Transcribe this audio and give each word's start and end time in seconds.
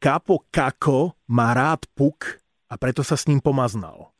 Kapo 0.00 0.48
Kako 0.48 1.12
má 1.28 1.52
rád 1.52 1.84
puk 1.92 2.40
a 2.72 2.80
preto 2.80 3.04
sa 3.04 3.20
s 3.20 3.28
ním 3.28 3.36
pomaznal. 3.36 4.16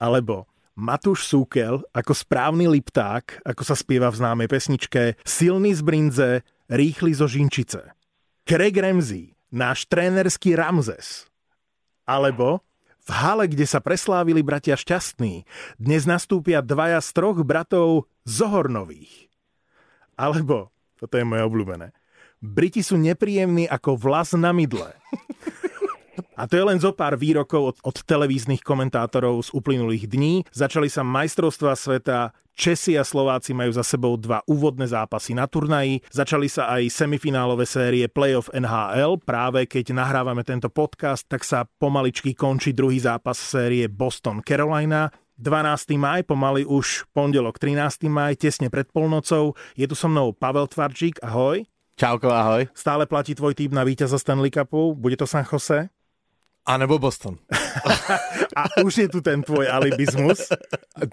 Alebo 0.00 0.48
Matúš 0.72 1.28
Súkel 1.28 1.84
ako 1.92 2.16
správny 2.16 2.64
lipták, 2.64 3.44
ako 3.44 3.60
sa 3.60 3.76
spieva 3.76 4.08
v 4.08 4.24
známej 4.24 4.48
pesničke, 4.48 5.20
silný 5.20 5.76
z 5.76 5.84
brinze, 5.84 6.30
rýchly 6.72 7.12
zo 7.12 7.28
Žinčice. 7.28 7.92
Craig 8.48 8.72
Ramsey, 8.72 9.36
náš 9.52 9.84
trénerský 9.84 10.56
Ramzes. 10.56 11.28
Alebo 12.08 12.64
v 13.04 13.10
hale, 13.12 13.52
kde 13.52 13.68
sa 13.68 13.84
preslávili 13.84 14.40
bratia 14.40 14.80
šťastní, 14.80 15.44
dnes 15.76 16.08
nastúpia 16.08 16.64
dvaja 16.64 17.04
z 17.04 17.12
troch 17.12 17.36
bratov 17.44 18.08
Zohornových. 18.24 19.28
Alebo, 20.16 20.72
toto 20.96 21.20
je 21.20 21.24
moje 21.28 21.44
obľúbené, 21.44 21.92
Briti 22.42 22.82
sú 22.82 22.98
nepríjemní 22.98 23.70
ako 23.70 23.94
vlas 23.94 24.34
na 24.34 24.50
mydle. 24.50 24.90
A 26.34 26.50
to 26.50 26.58
je 26.58 26.64
len 26.66 26.82
zo 26.82 26.90
pár 26.90 27.14
výrokov 27.14 27.62
od, 27.62 27.76
od 27.86 27.96
televíznych 28.02 28.66
komentátorov 28.66 29.46
z 29.46 29.54
uplynulých 29.54 30.10
dní. 30.10 30.42
Začali 30.50 30.90
sa 30.90 31.06
majstrovstvá 31.06 31.78
sveta, 31.78 32.34
Česi 32.52 33.00
a 33.00 33.04
Slováci 33.06 33.56
majú 33.56 33.72
za 33.72 33.80
sebou 33.80 34.20
dva 34.20 34.44
úvodné 34.44 34.84
zápasy 34.84 35.32
na 35.32 35.48
turnaji. 35.48 36.04
Začali 36.12 36.52
sa 36.52 36.68
aj 36.76 36.92
semifinálové 36.92 37.64
série 37.64 38.04
Playoff 38.12 38.52
NHL. 38.52 39.24
Práve 39.24 39.64
keď 39.64 39.96
nahrávame 39.96 40.44
tento 40.44 40.68
podcast, 40.68 41.24
tak 41.24 41.48
sa 41.48 41.64
pomaličky 41.64 42.36
končí 42.36 42.76
druhý 42.76 43.00
zápas 43.00 43.40
série 43.40 43.88
Boston-Carolina. 43.88 45.08
12. 45.40 45.96
maj, 45.96 46.28
pomaly 46.28 46.68
už 46.68 47.08
pondelok 47.16 47.56
13. 47.56 48.12
maj, 48.12 48.36
tesne 48.36 48.68
pred 48.68 48.84
polnocou. 48.92 49.56
Je 49.72 49.88
tu 49.88 49.96
so 49.96 50.12
mnou 50.12 50.36
Pavel 50.36 50.68
Tvarčík, 50.68 51.24
ahoj. 51.24 51.64
Čauko, 52.02 52.34
ahoj. 52.34 52.66
Stále 52.74 53.06
platí 53.06 53.30
tvoj 53.30 53.54
tým 53.54 53.70
na 53.70 53.86
víťaza 53.86 54.18
Stanley 54.18 54.50
Cupu, 54.50 54.94
bude 54.98 55.14
to 55.14 55.22
San 55.22 55.46
Jose? 55.46 55.86
A 56.66 56.76
nebo 56.76 56.98
Boston. 56.98 57.38
a 58.56 58.82
už 58.84 58.98
je 58.98 59.08
tu 59.08 59.20
ten 59.20 59.42
tvoj 59.42 59.70
alibismus? 59.70 60.50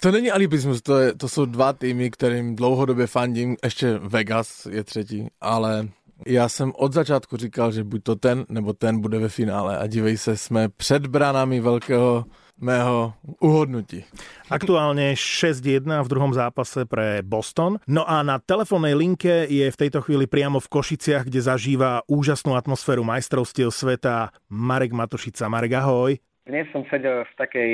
To 0.02 0.12
není 0.12 0.32
alibismus, 0.32 0.82
to, 0.82 0.98
je, 0.98 1.14
to 1.14 1.30
jsou 1.30 1.46
dva 1.46 1.74
týmy, 1.74 2.12
kterým 2.12 2.56
dlouhodobě 2.56 3.08
fandím. 3.08 3.56
Ještě 3.64 3.98
Vegas 3.98 4.66
je 4.66 4.84
třetí, 4.84 5.28
ale 5.42 5.88
já 6.28 6.50
jsem 6.50 6.74
od 6.76 6.94
začátku 6.94 7.38
říkal, 7.38 7.72
že 7.72 7.84
buď 7.84 8.04
to 8.04 8.16
ten, 8.16 8.46
nebo 8.50 8.74
ten 8.74 9.02
bude 9.02 9.20
ve 9.20 9.30
finále. 9.30 9.78
A 9.78 9.88
dívej 9.88 10.18
se, 10.18 10.38
jsme 10.38 10.70
před 10.70 11.08
branami 11.08 11.60
velkého 11.60 12.26
mého 12.60 13.16
uhodnutí. 13.40 14.04
Aktuálne 14.52 15.16
6-1 15.16 15.88
v 15.88 16.12
druhom 16.12 16.36
zápase 16.36 16.84
pre 16.86 17.24
Boston. 17.24 17.80
No 17.88 18.04
a 18.04 18.22
na 18.22 18.38
telefónnej 18.38 18.94
linke 18.94 19.48
je 19.48 19.68
v 19.72 19.80
tejto 19.80 20.04
chvíli 20.04 20.28
priamo 20.28 20.60
v 20.60 20.72
Košiciach, 20.72 21.26
kde 21.28 21.40
zažíva 21.40 22.04
úžasnú 22.06 22.54
atmosféru 22.54 23.02
majstrovstiev 23.08 23.72
sveta 23.72 24.36
Marek 24.52 24.92
Matošica. 24.92 25.48
Marek, 25.48 25.80
ahoj. 25.80 26.20
Dnes 26.44 26.68
som 26.76 26.84
sedel 26.92 27.24
v 27.26 27.34
takej 27.40 27.72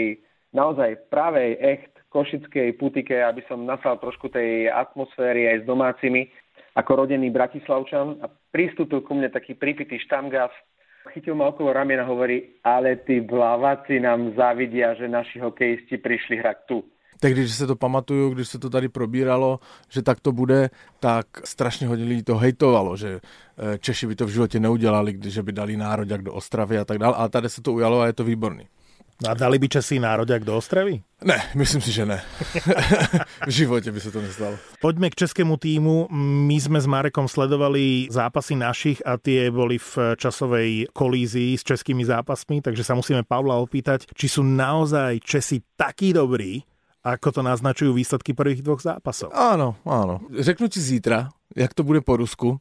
naozaj 0.53 1.09
pravej, 1.11 1.57
echt 1.59 1.91
košickej 2.13 2.79
putike, 2.79 3.19
aby 3.19 3.43
som 3.51 3.67
nasal 3.67 3.99
trošku 3.99 4.31
tej 4.31 4.71
atmosféry 4.71 5.51
aj 5.51 5.57
s 5.61 5.65
domácimi 5.67 6.31
ako 6.75 7.07
rodený 7.07 7.31
Bratislavčan 7.31 8.19
a 8.19 8.27
pristúpil 8.51 8.99
ku 9.03 9.15
mne 9.15 9.31
taký 9.31 9.55
pripitý 9.55 9.95
štamgas 10.03 10.51
chytil 11.09 11.35
ma 11.35 11.47
okolo 11.47 11.73
ramien 11.73 11.99
a 11.99 12.03
hovorí, 12.03 12.43
ale 12.63 12.95
tí 12.95 13.21
blavaci 13.21 13.99
nám 13.99 14.33
zavidia, 14.35 14.93
že 14.93 15.07
naši 15.07 15.39
hokejisti 15.39 15.97
prišli 15.97 16.37
hrať 16.37 16.57
tu. 16.65 16.83
Tak 17.19 17.33
když 17.33 17.51
se 17.51 17.67
to 17.67 17.75
pamatuju, 17.75 18.29
když 18.29 18.47
se 18.47 18.59
to 18.59 18.69
tady 18.69 18.89
probíralo, 18.89 19.59
že 19.89 20.01
tak 20.01 20.19
to 20.19 20.31
bude, 20.31 20.69
tak 20.99 21.25
strašně 21.43 21.87
hodně 21.87 22.05
lidí 22.05 22.23
to 22.23 22.37
hejtovalo, 22.37 22.97
že 22.97 23.19
eh, 23.19 23.77
Češi 23.77 24.07
by 24.07 24.15
to 24.15 24.25
v 24.25 24.29
životě 24.29 24.59
neudělali, 24.59 25.13
když 25.13 25.39
by 25.39 25.51
dali 25.51 25.77
nároďak 25.77 26.21
do 26.21 26.33
Ostravy 26.33 26.77
a 26.77 26.85
tak 26.85 26.97
dále. 26.97 27.15
A 27.17 27.27
tady 27.27 27.49
se 27.49 27.61
to 27.61 27.73
ujalo 27.73 27.99
a 27.99 28.07
je 28.07 28.13
to 28.13 28.23
výborný. 28.23 28.67
A 29.23 29.31
dali 29.31 29.55
by 29.55 29.71
Česi 29.71 29.95
nároďak 29.95 30.43
do 30.43 30.59
Ostravy? 30.59 30.99
Ne, 31.23 31.39
myslím 31.55 31.79
si, 31.79 31.95
že 31.95 32.03
ne. 32.03 32.19
v 33.47 33.51
živote 33.51 33.87
by 33.87 33.99
sa 34.03 34.11
to 34.11 34.19
nestalo. 34.19 34.59
Poďme 34.83 35.07
k 35.07 35.23
českému 35.23 35.55
týmu. 35.55 36.11
My 36.11 36.59
sme 36.59 36.83
s 36.83 36.83
Marekom 36.83 37.31
sledovali 37.31 38.11
zápasy 38.11 38.59
našich 38.59 38.99
a 39.07 39.15
tie 39.15 39.47
boli 39.47 39.79
v 39.79 40.19
časovej 40.19 40.91
kolízii 40.91 41.55
s 41.55 41.63
českými 41.63 42.03
zápasmi, 42.03 42.59
takže 42.59 42.83
sa 42.83 42.91
musíme 42.91 43.23
Pavla 43.23 43.55
opýtať, 43.55 44.03
či 44.11 44.27
sú 44.27 44.43
naozaj 44.43 45.23
Česi 45.23 45.63
takí 45.79 46.11
dobrí, 46.11 46.67
ako 46.99 47.39
to 47.39 47.41
naznačujú 47.45 47.95
výsledky 47.95 48.35
prvých 48.35 48.67
dvoch 48.67 48.83
zápasov. 48.83 49.31
Áno, 49.31 49.79
áno. 49.87 50.27
Řeknu 50.27 50.67
ti 50.67 50.83
zítra, 50.83 51.31
jak 51.55 51.71
to 51.71 51.87
bude 51.87 52.03
po 52.03 52.19
Rusku. 52.19 52.59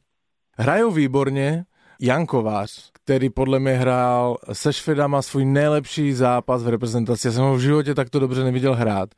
Hrajou 0.55 0.95
výborne, 0.95 1.67
Jan 2.01 2.25
Kovář, 2.25 2.89
který 2.93 3.29
podle 3.29 3.59
mě 3.59 3.71
hrál 3.71 4.37
se 4.53 4.73
Švedama 4.73 5.21
svůj 5.21 5.45
nejlepší 5.45 6.13
zápas 6.13 6.63
v 6.63 6.67
reprezentaci. 6.67 7.27
Já 7.27 7.31
jsem 7.31 7.43
ho 7.43 7.55
v 7.55 7.59
životě 7.61 7.95
takto 7.95 8.19
dobře 8.19 8.43
neviděl 8.43 8.75
hrát. 8.75 9.09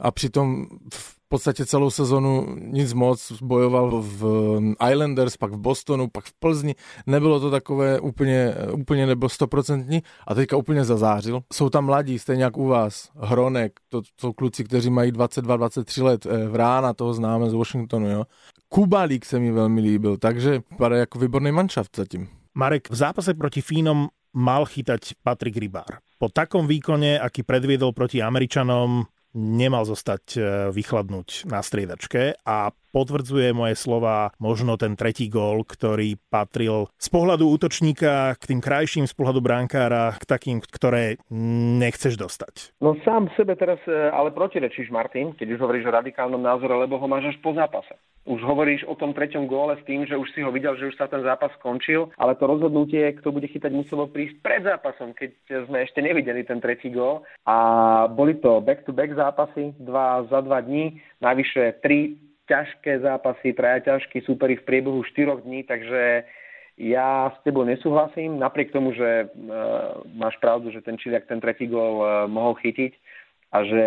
A 0.00 0.10
přitom 0.10 0.66
v 0.94 1.14
podstatě 1.28 1.66
celou 1.66 1.90
sezonu 1.90 2.56
nic 2.60 2.92
moc, 2.92 3.32
bojoval 3.42 4.02
v 4.02 4.60
Islanders, 4.90 5.36
pak 5.36 5.52
v 5.52 5.58
Bostonu, 5.58 6.08
pak 6.08 6.24
v 6.24 6.32
Plzni. 6.38 6.74
Nebylo 7.06 7.40
to 7.40 7.50
takové 7.50 8.00
úplně, 8.00 8.54
úplně 8.72 9.06
nebo 9.06 9.28
stoprocentní 9.28 10.02
a 10.26 10.34
teďka 10.34 10.56
úplně 10.56 10.84
zazářil. 10.84 11.40
Jsou 11.52 11.70
tam 11.70 11.84
mladí, 11.84 12.18
stejně 12.18 12.44
jak 12.44 12.56
u 12.56 12.66
vás. 12.66 13.08
Hronek, 13.16 13.72
to 13.88 14.02
jsou 14.20 14.32
kluci, 14.32 14.64
kteří 14.64 14.90
mají 14.90 15.12
22-23 15.12 16.02
let. 16.02 16.26
Eh, 16.26 16.48
Vrána, 16.48 16.92
toho 16.94 17.14
známe 17.14 17.50
z 17.50 17.54
Washingtonu, 17.54 18.10
jo. 18.10 18.24
Kubalík 18.68 19.24
se 19.24 19.38
mi 19.38 19.52
velmi 19.52 19.80
líbil, 19.80 20.16
takže 20.16 20.62
vypadá 20.70 20.96
jako 20.96 21.18
výborný 21.18 21.52
manšaft 21.52 21.96
zatím. 21.96 22.28
Marek, 22.54 22.90
v 22.90 22.94
zápase 22.94 23.34
proti 23.34 23.60
Fínom 23.60 24.08
mal 24.34 24.64
chytať 24.66 25.18
Patrik 25.22 25.56
Rybár. 25.56 26.02
Po 26.18 26.28
takom 26.30 26.66
výkone, 26.66 27.18
aký 27.18 27.42
predviedol 27.42 27.94
proti 27.94 28.22
Američanom, 28.22 29.06
nemal 29.34 29.82
zostať 29.82 30.24
e, 30.34 30.40
vychladnúť 30.70 31.50
na 31.50 31.58
striedačke 31.58 32.38
a 32.46 32.70
potvrdzuje 32.94 33.50
moje 33.50 33.74
slova 33.74 34.30
možno 34.38 34.78
ten 34.78 34.94
tretí 34.94 35.26
gól, 35.26 35.66
ktorý 35.66 36.14
patril 36.30 36.86
z 36.94 37.08
pohľadu 37.10 37.50
útočníka 37.50 38.38
k 38.38 38.42
tým 38.54 38.62
krajším, 38.62 39.10
z 39.10 39.14
pohľadu 39.18 39.42
bránkára 39.42 40.14
k 40.14 40.24
takým, 40.24 40.62
ktoré 40.62 41.18
nechceš 41.82 42.14
dostať. 42.14 42.78
No 42.78 42.94
sám 43.02 43.26
sebe 43.34 43.58
teraz 43.58 43.82
e, 43.90 44.14
ale 44.14 44.30
protirečíš, 44.30 44.94
Martin, 44.94 45.34
keď 45.34 45.58
už 45.58 45.62
hovoríš 45.66 45.90
o 45.90 45.94
radikálnom 45.98 46.40
názore, 46.40 46.78
lebo 46.78 47.02
ho 47.02 47.06
máš 47.10 47.34
až 47.34 47.36
po 47.42 47.50
zápase. 47.58 47.98
Už 48.24 48.40
hovoríš 48.40 48.88
o 48.88 48.96
tom 48.96 49.12
treťom 49.12 49.44
góle 49.44 49.76
s 49.76 49.84
tým, 49.84 50.08
že 50.08 50.16
už 50.16 50.32
si 50.32 50.40
ho 50.40 50.48
videl, 50.48 50.72
že 50.80 50.88
už 50.88 50.96
sa 50.96 51.04
ten 51.04 51.20
zápas 51.20 51.52
skončil, 51.60 52.08
ale 52.16 52.32
to 52.40 52.48
rozhodnutie, 52.48 53.12
kto 53.20 53.28
bude 53.28 53.44
chytať, 53.44 53.68
muselo 53.68 54.08
prísť 54.08 54.40
pred 54.40 54.64
zápasom, 54.64 55.12
keď 55.12 55.36
sme 55.68 55.84
ešte 55.84 56.00
nevideli 56.00 56.40
ten 56.40 56.56
tretí 56.56 56.88
gól. 56.88 57.28
A 57.44 57.56
boli 58.08 58.40
to 58.40 58.64
back-to-back 58.64 59.12
zápasy, 59.12 59.76
dva 59.76 60.24
za 60.32 60.40
dva 60.40 60.64
dní, 60.64 61.04
navyše 61.20 61.84
tri 61.84 62.16
ťažké 62.48 63.04
zápasy, 63.04 63.52
traja 63.52 63.92
ťažkí 63.92 64.24
súperi 64.24 64.56
v 64.56 64.66
priebehu 64.68 65.04
4 65.04 65.44
dní, 65.44 65.64
takže 65.68 66.24
ja 66.80 67.30
s 67.30 67.38
tebou 67.44 67.62
nesúhlasím, 67.62 68.40
napriek 68.40 68.74
tomu, 68.74 68.90
že 68.96 69.06
e, 69.06 69.26
máš 70.18 70.34
pravdu, 70.42 70.74
že 70.74 70.82
ten 70.82 70.98
Čiliak 70.98 71.30
ten 71.30 71.38
tretí 71.38 71.70
gól 71.70 72.02
e, 72.02 72.06
mohol 72.26 72.58
chytiť 72.58 72.92
a 73.54 73.62
že 73.62 73.82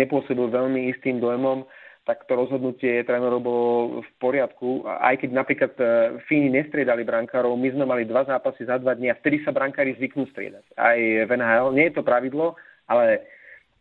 nepôsobil 0.00 0.48
veľmi 0.48 0.88
istým 0.96 1.20
dojmom 1.20 1.68
tak 2.06 2.22
to 2.30 2.38
rozhodnutie 2.38 3.02
trénerov 3.02 3.42
bolo 3.42 3.70
v 3.98 4.10
poriadku. 4.22 4.86
Aj 4.86 5.18
keď 5.18 5.30
napríklad 5.34 5.74
e, 5.74 5.84
Fíni 6.30 6.54
nestriedali 6.54 7.02
brankárov, 7.02 7.58
my 7.58 7.74
sme 7.74 7.82
mali 7.82 8.06
dva 8.06 8.22
zápasy 8.22 8.62
za 8.62 8.78
dva 8.78 8.94
dní 8.94 9.10
a 9.10 9.18
vtedy 9.18 9.42
sa 9.42 9.50
brankári 9.50 9.98
zvyknú 9.98 10.30
striedať. 10.30 10.62
Aj 10.78 10.94
v 10.94 11.26
NHL. 11.26 11.74
Nie 11.74 11.90
je 11.90 11.98
to 11.98 12.06
pravidlo, 12.06 12.54
ale 12.86 13.26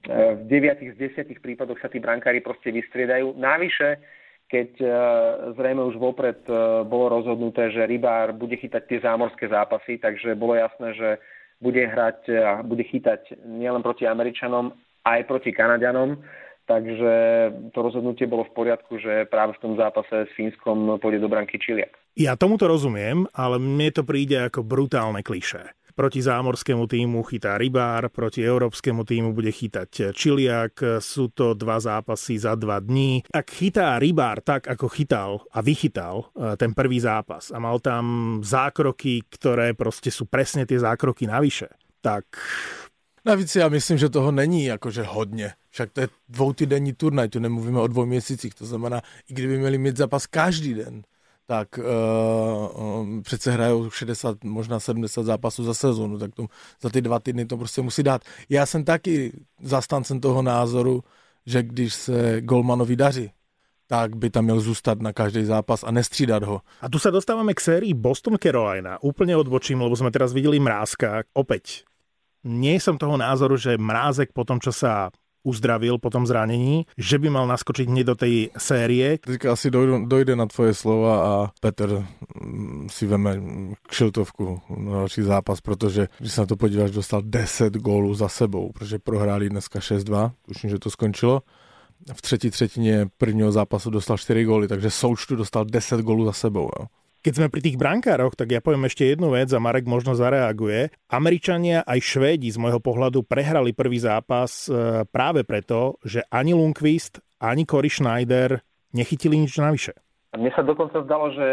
e, 0.09 0.41
v 0.41 0.49
9 0.49 0.97
z 0.97 1.21
10 1.21 1.37
prípadoch 1.37 1.77
sa 1.77 1.85
tí 1.85 2.01
brankári 2.01 2.41
proste 2.41 2.73
vystriedajú. 2.73 3.37
Navyše, 3.37 4.01
keď 4.49 4.69
e, 4.81 4.87
zrejme 5.53 5.85
už 5.85 6.01
vopred 6.01 6.41
bolo 6.89 7.21
rozhodnuté, 7.21 7.69
že 7.69 7.85
Rybár 7.85 8.33
bude 8.33 8.57
chytať 8.57 8.89
tie 8.89 8.99
zámorské 9.05 9.53
zápasy, 9.53 10.01
takže 10.01 10.33
bolo 10.33 10.57
jasné, 10.57 10.97
že 10.97 11.09
bude 11.61 11.85
hrať 11.85 12.19
a 12.41 12.51
bude 12.65 12.83
chytať 12.89 13.37
nielen 13.45 13.85
proti 13.85 14.09
Američanom, 14.09 14.73
aj 15.05 15.29
proti 15.29 15.53
Kanadianom 15.53 16.17
Takže 16.65 17.13
to 17.73 17.79
rozhodnutie 17.79 18.25
bolo 18.25 18.41
v 18.49 18.55
poriadku, 18.57 18.97
že 18.97 19.29
práve 19.29 19.53
v 19.53 19.61
tom 19.61 19.73
zápase 19.77 20.25
s 20.25 20.31
Fínskom 20.33 20.97
pôjde 20.97 21.21
do 21.21 21.29
branky 21.29 21.61
Čiliak. 21.61 21.93
Ja 22.17 22.33
tomuto 22.33 22.65
rozumiem, 22.65 23.29
ale 23.37 23.61
mne 23.61 23.93
to 23.93 24.01
príde 24.01 24.49
ako 24.49 24.65
brutálne 24.65 25.21
klišé. 25.21 25.77
Proti 25.95 26.19
zámorskému 26.19 26.91
týmu 26.91 27.23
chytá 27.23 27.55
Rybár, 27.55 28.11
proti 28.11 28.43
európskemu 28.43 29.07
týmu 29.07 29.31
bude 29.31 29.47
chytať 29.47 30.11
Čiliak. 30.11 30.99
Sú 30.99 31.31
to 31.31 31.55
dva 31.55 31.79
zápasy 31.79 32.35
za 32.35 32.59
dva 32.59 32.83
dní. 32.83 33.23
Ak 33.31 33.47
chytá 33.47 33.95
Rybár 33.95 34.43
tak, 34.43 34.67
ako 34.67 34.91
chytal 34.91 35.47
a 35.55 35.63
vychytal 35.63 36.35
e, 36.35 36.59
ten 36.59 36.75
prvý 36.75 36.99
zápas 36.99 37.47
a 37.55 37.63
mal 37.63 37.79
tam 37.79 38.37
zákroky, 38.43 39.23
ktoré 39.39 39.71
proste 39.71 40.11
sú 40.11 40.27
presne 40.27 40.67
tie 40.67 40.83
zákroky 40.83 41.31
navyše, 41.31 41.71
tak 42.03 42.27
Navíc 43.25 43.55
já 43.55 43.69
myslím, 43.69 43.97
že 43.97 44.09
toho 44.09 44.31
není 44.31 44.65
jakože 44.65 45.03
hodně. 45.03 45.53
Však 45.69 45.91
to 45.91 46.01
je 46.01 46.07
dvoutýdenní 46.29 46.93
turnaj, 46.93 47.29
tu 47.29 47.39
nemluvíme 47.39 47.81
o 47.81 47.87
dvou 47.87 48.05
měsících, 48.05 48.53
to 48.53 48.65
znamená, 48.65 49.01
i 49.29 49.33
kdyby 49.33 49.57
měli 49.57 49.77
mít 49.77 49.97
zápas 49.97 50.27
každý 50.27 50.73
den, 50.73 51.01
tak 51.47 51.67
uh, 51.77 53.21
přece 53.21 53.51
hrajou 53.51 53.89
60, 53.89 54.43
možná 54.43 54.79
70 54.79 55.23
zápasů 55.23 55.63
za 55.63 55.73
sezónu, 55.73 56.19
tak 56.19 56.35
to, 56.35 56.45
za 56.81 56.89
ty 56.89 57.01
dva 57.01 57.19
týdny 57.19 57.45
to 57.45 57.57
prostě 57.57 57.81
musí 57.81 58.03
dát. 58.03 58.21
Já 58.49 58.65
jsem 58.65 58.83
taky 58.83 59.31
zastancem 59.61 60.19
toho 60.19 60.41
názoru, 60.41 61.03
že 61.45 61.63
když 61.63 61.93
se 61.93 62.41
Golmanovi 62.41 62.95
daří, 62.95 63.31
tak 63.87 64.15
by 64.15 64.29
tam 64.29 64.43
měl 64.43 64.59
zůstat 64.59 65.01
na 65.01 65.13
každý 65.13 65.45
zápas 65.45 65.83
a 65.83 65.91
nestřídat 65.91 66.43
ho. 66.43 66.61
A 66.81 66.89
tu 66.89 66.97
sa 66.99 67.13
dostávame 67.13 67.53
k 67.53 67.61
sérii 67.61 67.93
Boston 67.93 68.37
Carolina. 68.41 68.97
Úplne 68.97 69.37
odbočím, 69.37 69.81
lebo 69.81 69.93
sme 69.93 70.09
teraz 70.09 70.33
videli 70.33 70.57
Mrázka. 70.57 71.29
Opäť, 71.37 71.85
nie 72.45 72.77
som 72.77 73.01
toho 73.01 73.17
názoru, 73.17 73.57
že 73.57 73.81
Mrázek 73.81 74.31
po 74.31 74.45
tom, 74.45 74.61
čo 74.61 74.69
sa 74.69 75.09
uzdravil 75.45 76.01
po 76.01 76.09
tom 76.09 76.25
zranení, 76.25 76.89
že 76.97 77.21
by 77.21 77.29
mal 77.29 77.45
naskočiť 77.45 77.85
hneď 77.85 78.05
do 78.05 78.15
tej 78.17 78.33
série. 78.57 79.21
Teďka 79.21 79.53
asi 79.53 79.69
dojde, 79.69 80.09
dojde 80.09 80.33
na 80.33 80.49
tvoje 80.49 80.73
slova 80.73 81.13
a 81.21 81.33
Petr 81.61 82.01
mm, 82.01 82.89
si 82.89 83.05
veme 83.05 83.37
kšiltovku 83.85 84.73
na 84.81 84.91
další 85.05 85.21
zápas, 85.21 85.61
protože 85.61 86.07
když 86.17 86.33
se 86.33 86.41
na 86.41 86.47
to 86.47 86.57
podíváš, 86.57 86.91
dostal 86.91 87.21
10 87.21 87.77
gólů 87.77 88.13
za 88.13 88.29
sebou, 88.29 88.71
protože 88.73 88.99
prohráli 88.99 89.49
dneska 89.49 89.79
6-2, 89.79 90.31
tuším, 90.45 90.69
že 90.69 90.79
to 90.79 90.89
skončilo. 90.89 91.41
V 92.13 92.21
třetí 92.21 92.49
třetině 92.49 93.05
prvního 93.17 93.51
zápasu 93.51 93.89
dostal 93.89 94.17
4 94.17 94.43
góly, 94.43 94.67
takže 94.67 94.91
součtu 94.91 95.35
dostal 95.35 95.65
10 95.65 96.01
gólů 96.01 96.25
za 96.25 96.33
sebou. 96.33 96.69
Jo. 96.79 96.85
Keď 97.25 97.41
sme 97.41 97.49
pri 97.49 97.65
tých 97.65 97.81
brankároch, 97.81 98.37
tak 98.37 98.53
ja 98.53 98.61
poviem 98.61 98.85
ešte 98.85 99.09
jednu 99.09 99.33
vec 99.33 99.49
a 99.49 99.57
Marek 99.57 99.89
možno 99.89 100.13
zareaguje. 100.13 100.93
Američania 101.09 101.81
aj 101.81 101.97
Švédi 101.97 102.53
z 102.53 102.61
môjho 102.61 102.77
pohľadu 102.77 103.25
prehrali 103.25 103.73
prvý 103.73 103.97
zápas 103.97 104.69
e, 104.69 105.01
práve 105.09 105.41
preto, 105.41 105.97
že 106.05 106.21
ani 106.29 106.53
Lundqvist, 106.53 107.17
ani 107.41 107.65
Cory 107.65 107.89
Schneider 107.89 108.61
nechytili 108.93 109.41
nič 109.41 109.57
navyše. 109.57 109.97
Mne 110.37 110.53
sa 110.53 110.61
dokonca 110.61 111.01
zdalo, 111.01 111.33
že 111.33 111.47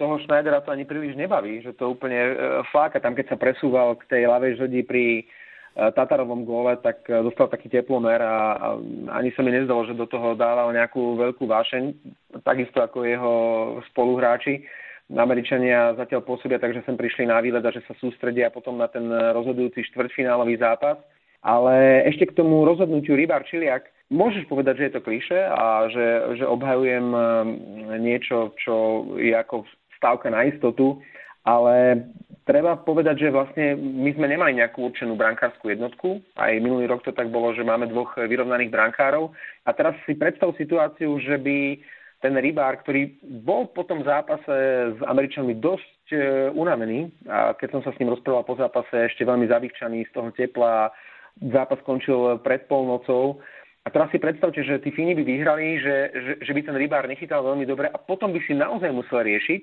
toho 0.00 0.16
Schneidera 0.24 0.64
to 0.64 0.72
ani 0.72 0.88
príliš 0.88 1.12
nebaví, 1.12 1.60
že 1.60 1.76
to 1.76 1.92
úplne 1.92 2.16
e, 2.16 2.32
fláka. 2.72 2.96
Tam, 2.96 3.12
keď 3.12 3.28
sa 3.28 3.36
presúval 3.36 4.00
k 4.00 4.08
tej 4.08 4.32
ľavej 4.32 4.64
žodi 4.64 4.80
pri 4.80 5.04
e, 5.12 5.22
Tatarovom 5.92 6.48
góle, 6.48 6.80
tak 6.80 7.04
dostal 7.04 7.52
taký 7.52 7.68
teplomer 7.68 8.24
a 8.24 8.32
ani 9.12 9.28
sa 9.36 9.44
mi 9.44 9.52
nezdalo, 9.52 9.84
že 9.84 9.92
do 9.92 10.08
toho 10.08 10.32
dával 10.32 10.72
nejakú 10.72 11.20
veľkú 11.20 11.44
vášeň, 11.44 11.92
takisto 12.48 12.80
ako 12.80 13.04
jeho 13.04 13.34
spoluhráči. 13.92 14.64
Američania 15.16 15.96
zatiaľ 15.96 16.20
pôsobia 16.20 16.60
tak, 16.60 16.76
že 16.76 16.84
sem 16.84 16.92
prišli 16.92 17.24
na 17.24 17.40
výlet 17.40 17.64
a 17.64 17.72
že 17.72 17.80
sa 17.88 17.96
sústredia 17.96 18.52
potom 18.52 18.76
na 18.76 18.92
ten 18.92 19.08
rozhodujúci 19.08 19.88
štvrťfinálový 19.88 20.60
zápas. 20.60 21.00
Ale 21.40 22.04
ešte 22.04 22.28
k 22.28 22.36
tomu 22.36 22.66
rozhodnutiu 22.66 23.14
Rybár 23.14 23.46
Čiliak, 23.46 23.88
môžeš 24.10 24.44
povedať, 24.50 24.82
že 24.82 24.84
je 24.90 24.92
to 24.98 25.06
kliše 25.06 25.38
a 25.38 25.86
že, 25.88 26.06
že 26.36 26.44
obhajujem 26.44 27.06
um, 27.14 27.18
niečo, 28.02 28.52
čo 28.58 29.06
je 29.16 29.32
ako 29.32 29.62
stávka 29.96 30.28
na 30.34 30.50
istotu, 30.50 30.98
ale 31.46 32.04
treba 32.44 32.76
povedať, 32.76 33.28
že 33.28 33.34
vlastne 33.34 33.76
my 33.76 34.10
sme 34.12 34.26
nemali 34.28 34.58
nejakú 34.60 34.88
určenú 34.88 35.14
brankárskú 35.14 35.72
jednotku. 35.72 36.20
Aj 36.36 36.52
minulý 36.58 36.90
rok 36.90 37.06
to 37.06 37.14
tak 37.14 37.30
bolo, 37.32 37.54
že 37.54 37.64
máme 37.64 37.88
dvoch 37.88 38.16
vyrovnaných 38.18 38.72
brankárov. 38.72 39.32
A 39.64 39.70
teraz 39.72 39.94
si 40.04 40.18
predstav 40.18 40.52
situáciu, 40.56 41.16
že 41.20 41.36
by 41.38 41.80
ten 42.18 42.34
rybár, 42.34 42.82
ktorý 42.82 43.14
bol 43.46 43.70
po 43.70 43.86
tom 43.86 44.02
zápase 44.02 44.50
s 44.94 45.00
Američanmi 45.06 45.54
dosť 45.62 46.04
e, 46.10 46.18
unavený 46.50 47.14
a 47.30 47.54
keď 47.54 47.78
som 47.78 47.82
sa 47.86 47.94
s 47.94 47.98
ním 48.02 48.10
rozprával 48.10 48.42
po 48.42 48.58
zápase, 48.58 48.90
ešte 49.06 49.22
veľmi 49.22 49.46
zavýchčaný 49.46 50.10
z 50.10 50.12
toho 50.14 50.34
tepla, 50.34 50.90
zápas 51.38 51.78
skončil 51.86 52.42
pred 52.42 52.66
polnocou. 52.66 53.38
A 53.86 53.94
teraz 53.94 54.10
si 54.10 54.18
predstavte, 54.18 54.60
že 54.66 54.82
tí 54.82 54.90
Fíni 54.90 55.14
by 55.14 55.22
vyhrali, 55.22 55.78
že, 55.78 55.96
že, 56.12 56.32
že 56.42 56.52
by 56.52 56.60
ten 56.66 56.76
rybár 56.76 57.06
nechytal 57.06 57.46
veľmi 57.46 57.64
dobre 57.64 57.86
a 57.86 57.96
potom 57.96 58.34
by 58.34 58.42
si 58.44 58.52
naozaj 58.52 58.90
musel 58.90 59.22
riešiť, 59.22 59.62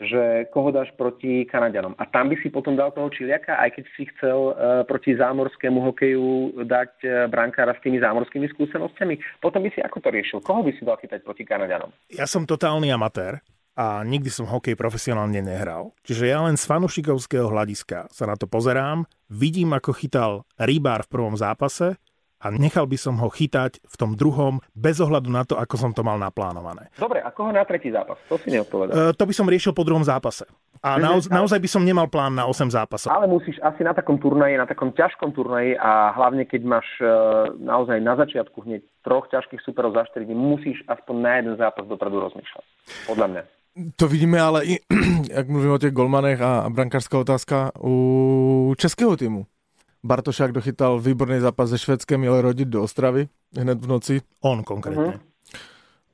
že 0.00 0.48
koho 0.54 0.70
dáš 0.70 0.92
proti 0.96 1.44
Kanadianom. 1.44 1.96
A 1.98 2.08
tam 2.08 2.32
by 2.32 2.36
si 2.40 2.48
potom 2.48 2.78
dal 2.78 2.94
toho 2.94 3.10
Čiliaka, 3.12 3.58
aj 3.60 3.76
keď 3.76 3.84
si 3.96 4.02
chcel 4.14 4.38
uh, 4.52 4.54
proti 4.88 5.16
zámorskému 5.16 5.78
hokeju 5.92 6.62
dať 6.64 6.92
uh, 7.04 7.10
brankára 7.28 7.76
s 7.76 7.82
tými 7.84 8.00
zámorskými 8.00 8.48
skúsenostiami. 8.56 9.42
Potom 9.42 9.60
by 9.62 9.70
si 9.74 9.80
ako 9.82 9.98
to 10.00 10.08
riešil? 10.08 10.38
Koho 10.40 10.64
by 10.64 10.72
si 10.72 10.82
dal 10.86 10.96
chytať 10.96 11.20
proti 11.26 11.42
Kanadianom? 11.44 11.92
Ja 12.08 12.24
som 12.24 12.48
totálny 12.48 12.88
amatér 12.88 13.42
a 13.72 14.04
nikdy 14.04 14.28
som 14.28 14.44
hokej 14.44 14.76
profesionálne 14.76 15.40
nehral. 15.40 15.96
Čiže 16.04 16.28
ja 16.28 16.44
len 16.44 16.60
z 16.60 16.64
fanušikovského 16.68 17.48
hľadiska 17.48 18.12
sa 18.12 18.24
na 18.28 18.36
to 18.36 18.44
pozerám, 18.44 19.08
vidím, 19.32 19.72
ako 19.72 19.96
chytal 19.96 20.32
Rybár 20.60 21.08
v 21.08 21.12
prvom 21.12 21.34
zápase, 21.40 21.96
a 22.42 22.50
nechal 22.50 22.90
by 22.90 22.98
som 22.98 23.14
ho 23.22 23.30
chytať 23.30 23.78
v 23.86 23.94
tom 23.94 24.18
druhom 24.18 24.58
bez 24.74 24.98
ohľadu 24.98 25.30
na 25.30 25.46
to, 25.46 25.54
ako 25.54 25.78
som 25.78 25.90
to 25.94 26.02
mal 26.02 26.18
naplánované. 26.18 26.90
Dobre, 26.98 27.22
a 27.22 27.30
koho 27.30 27.54
na 27.54 27.62
tretí 27.62 27.94
zápas? 27.94 28.18
To 28.26 28.34
si 28.34 28.50
neodpovedal. 28.50 28.92
Uh, 28.92 29.12
to 29.14 29.22
by 29.22 29.34
som 29.34 29.46
riešil 29.46 29.70
po 29.70 29.86
druhom 29.86 30.02
zápase. 30.02 30.42
A 30.82 30.98
mm-hmm. 30.98 31.02
naoz, 31.06 31.24
naozaj 31.30 31.62
by 31.62 31.68
som 31.70 31.86
nemal 31.86 32.10
plán 32.10 32.34
na 32.34 32.50
8 32.50 32.74
zápasov. 32.74 33.14
Ale 33.14 33.30
musíš 33.30 33.62
asi 33.62 33.86
na 33.86 33.94
takom 33.94 34.18
turnaji, 34.18 34.58
na 34.58 34.66
takom 34.66 34.90
ťažkom 34.90 35.30
turnaji 35.30 35.78
a 35.78 36.10
hlavne 36.18 36.42
keď 36.42 36.62
máš 36.66 36.88
uh, 36.98 37.54
naozaj 37.54 38.02
na 38.02 38.18
začiatku 38.18 38.66
hneď 38.66 38.82
troch 39.06 39.30
ťažkých 39.30 39.62
superov 39.62 39.94
za 39.94 40.10
4 40.10 40.26
dní, 40.26 40.34
musíš 40.34 40.82
aspoň 40.90 41.14
na 41.22 41.32
jeden 41.38 41.54
zápas 41.54 41.86
dopredu 41.86 42.18
rozmýšľať. 42.18 42.64
Podľa 43.06 43.28
mňa. 43.30 43.42
To 43.96 44.04
vidíme 44.04 44.36
ale 44.36 44.64
i, 44.66 44.74
jak 45.36 45.48
mluvím 45.48 45.72
o 45.72 45.78
těch 45.78 45.92
golmanech 45.92 46.40
a 46.40 46.66
brankárska 46.68 47.18
otázka 47.18 47.70
u 47.84 48.74
českého 48.78 49.16
týmu. 49.16 49.46
Bartošák 50.04 50.52
dochytal 50.52 51.00
výborný 51.00 51.40
zápas 51.40 51.70
se 51.70 51.78
Švedskem, 51.78 52.20
měl 52.20 52.40
rodit 52.40 52.68
do 52.68 52.82
Ostravy 52.82 53.28
hned 53.58 53.84
v 53.84 53.86
noci. 53.86 54.20
On 54.40 54.64
konkrétně. 54.64 55.02
Uh-huh. 55.02 55.20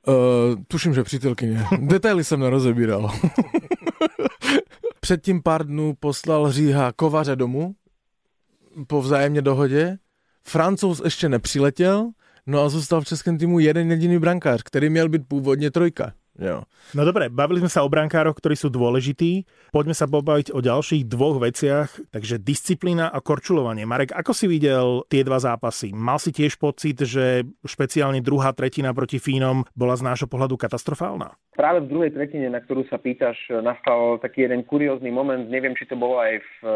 Uh, 0.07 0.63
tuším, 0.67 0.93
že 0.93 1.03
přítelkyně. 1.03 1.65
Detaily 1.79 2.23
jsem 2.23 2.39
nerozebíral. 2.39 3.11
Předtím 4.99 5.43
pár 5.43 5.67
dnů 5.67 5.93
poslal 5.99 6.51
Říha 6.51 6.91
Kovaře 6.91 7.35
domů 7.35 7.75
po 8.87 9.01
vzájemně 9.01 9.41
dohodě. 9.41 9.97
Francouz 10.43 11.01
ještě 11.03 11.29
nepřiletěl, 11.29 12.09
no 12.47 12.61
a 12.61 12.69
zůstal 12.69 13.01
v 13.01 13.05
českém 13.05 13.37
týmu 13.37 13.59
jeden 13.59 13.91
jediný 13.91 14.19
brankář, 14.19 14.63
který 14.63 14.89
měl 14.89 15.09
být 15.09 15.27
původně 15.27 15.71
trojka. 15.71 16.13
Jo. 16.39 16.63
No 16.95 17.03
dobre, 17.03 17.27
bavili 17.27 17.59
sme 17.59 17.67
sa 17.67 17.83
o 17.83 17.91
brankároch, 17.91 18.39
ktorí 18.39 18.55
sú 18.55 18.71
dôležití. 18.71 19.43
Poďme 19.75 19.91
sa 19.91 20.07
pobaviť 20.07 20.55
o 20.55 20.63
ďalších 20.63 21.03
dvoch 21.03 21.35
veciach, 21.43 22.15
takže 22.15 22.39
disciplína 22.39 23.11
a 23.11 23.19
korčulovanie. 23.19 23.83
Marek, 23.83 24.15
ako 24.15 24.31
si 24.31 24.47
videl 24.47 25.03
tie 25.11 25.27
dva 25.27 25.43
zápasy? 25.43 25.91
Mal 25.91 26.15
si 26.17 26.31
tiež 26.31 26.55
pocit, 26.55 27.03
že 27.03 27.43
špeciálne 27.67 28.23
druhá 28.23 28.55
tretina 28.55 28.95
proti 28.95 29.19
Fínom 29.19 29.67
bola 29.75 29.99
z 29.99 30.07
nášho 30.07 30.31
pohľadu 30.31 30.55
katastrofálna? 30.55 31.35
Práve 31.59 31.83
v 31.83 31.91
druhej 31.91 32.11
tretine, 32.15 32.47
na 32.47 32.63
ktorú 32.63 32.87
sa 32.87 32.95
pýtaš, 32.95 33.35
nastal 33.59 34.15
taký 34.23 34.47
jeden 34.47 34.63
kuriózny 34.63 35.11
moment. 35.11 35.43
Neviem, 35.51 35.75
či 35.75 35.91
to 35.91 35.99
bolo 35.99 36.23
aj 36.23 36.39
v 36.39 36.51
eh, 36.63 36.71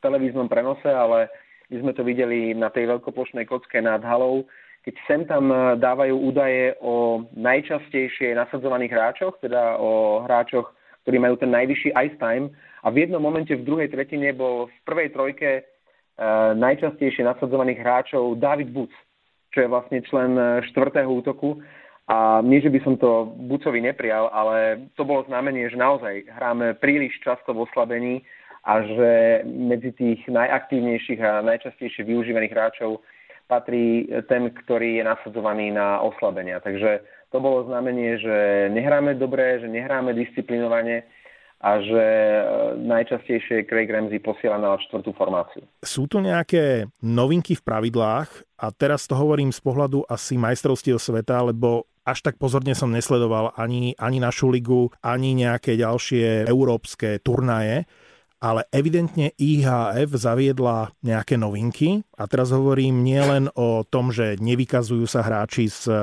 televíznom 0.00 0.48
prenose, 0.48 0.88
ale 0.88 1.28
my 1.68 1.84
sme 1.84 1.92
to 1.92 2.00
videli 2.00 2.56
na 2.56 2.72
tej 2.72 2.88
veľkoplošnej 2.88 3.44
kocke 3.44 3.80
nad 3.84 4.00
halou 4.00 4.48
keď 4.82 4.94
sem 5.06 5.22
tam 5.26 5.50
eh, 5.50 5.78
dávajú 5.78 6.14
údaje 6.18 6.74
o 6.82 7.26
najčastejšie 7.34 8.34
nasadzovaných 8.34 8.92
hráčoch, 8.92 9.38
teda 9.38 9.78
o 9.78 10.22
hráčoch, 10.26 10.74
ktorí 11.02 11.18
majú 11.18 11.34
ten 11.38 11.50
najvyšší 11.50 11.90
ice 11.94 12.18
time. 12.18 12.50
A 12.82 12.90
v 12.90 13.06
jednom 13.06 13.22
momente 13.22 13.54
v 13.54 13.62
druhej 13.62 13.88
tretine 13.94 14.34
bol 14.34 14.66
v 14.66 14.76
prvej 14.82 15.14
trojke 15.14 15.50
e, 15.54 15.62
najčastejšie 16.58 17.22
nasadzovaných 17.22 17.78
hráčov 17.78 18.42
David 18.42 18.74
Buc, 18.74 18.90
čo 19.54 19.62
je 19.62 19.70
vlastne 19.70 20.02
člen 20.02 20.34
eh, 20.34 20.66
štvrtého 20.72 21.06
útoku. 21.06 21.62
A 22.10 22.42
nie, 22.42 22.58
že 22.58 22.68
by 22.68 22.82
som 22.82 22.98
to 22.98 23.30
Bucovi 23.46 23.78
neprijal, 23.78 24.26
ale 24.34 24.90
to 24.98 25.06
bolo 25.06 25.22
znamenie, 25.30 25.70
že 25.70 25.78
naozaj 25.78 26.26
hráme 26.34 26.74
príliš 26.82 27.14
často 27.22 27.54
v 27.54 27.62
oslabení 27.62 28.26
a 28.66 28.82
že 28.82 29.10
medzi 29.46 29.94
tých 29.94 30.20
najaktívnejších 30.26 31.22
a 31.22 31.46
najčastejšie 31.46 32.02
využívaných 32.02 32.52
hráčov 32.52 33.06
patrí 33.46 34.06
ten, 34.28 34.50
ktorý 34.52 35.00
je 35.00 35.04
nasadzovaný 35.04 35.74
na 35.74 36.00
oslabenia. 36.00 36.62
Takže 36.62 37.02
to 37.32 37.38
bolo 37.40 37.64
znamenie, 37.64 38.20
že 38.20 38.68
nehráme 38.70 39.16
dobre, 39.16 39.58
že 39.58 39.68
nehráme 39.68 40.12
disciplinovane 40.12 41.08
a 41.62 41.78
že 41.78 42.04
e, 42.04 42.42
najčastejšie 42.82 43.70
Craig 43.70 43.86
Ramsey 43.86 44.18
posiela 44.18 44.58
na 44.58 44.74
štvrtú 44.82 45.14
formáciu. 45.14 45.62
Sú 45.86 46.10
tu 46.10 46.18
nejaké 46.18 46.90
novinky 47.00 47.54
v 47.54 47.62
pravidlách 47.62 48.28
a 48.58 48.74
teraz 48.74 49.06
to 49.06 49.14
hovorím 49.14 49.54
z 49.54 49.62
pohľadu 49.62 50.02
asi 50.10 50.34
majstrovstiev 50.34 50.98
sveta, 50.98 51.38
lebo 51.46 51.86
až 52.02 52.26
tak 52.26 52.34
pozorne 52.34 52.74
som 52.74 52.90
nesledoval 52.90 53.54
ani, 53.54 53.94
ani 53.94 54.18
našu 54.18 54.50
ligu, 54.50 54.90
ani 55.06 55.38
nejaké 55.38 55.78
ďalšie 55.78 56.50
európske 56.50 57.22
turnaje 57.22 57.86
ale 58.42 58.66
evidentne 58.74 59.30
IHF 59.38 60.10
zaviedla 60.18 60.90
nejaké 61.06 61.38
novinky. 61.38 62.02
A 62.18 62.26
teraz 62.26 62.50
hovorím 62.50 63.06
nielen 63.06 63.46
o 63.54 63.86
tom, 63.86 64.10
že 64.10 64.34
nevykazujú 64.42 65.06
sa 65.06 65.22
hráči 65.22 65.70
z 65.70 65.86
eh, 65.86 66.00